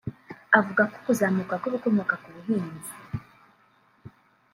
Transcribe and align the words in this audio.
avuga 0.59 0.81
ko 0.91 0.97
kuzamuka 1.05 1.53
kw’ibikomoka 1.61 2.13
ku 2.21 2.29
buhinzi 2.35 2.93